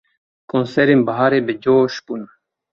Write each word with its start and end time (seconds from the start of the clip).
Konserên 0.51 1.01
biharê 1.07 1.39
bi 1.47 1.53
coş 1.63 1.93
bûn. 2.05 2.23